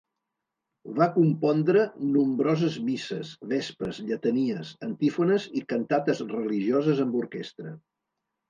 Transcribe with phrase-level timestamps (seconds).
[0.99, 1.83] Va compondre
[2.15, 7.77] nombroses misses, vespres, lletanies, antífones i cantates religioses amb orquestra.